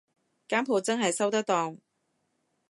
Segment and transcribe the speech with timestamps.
[0.47, 1.77] 間舖真係收得檔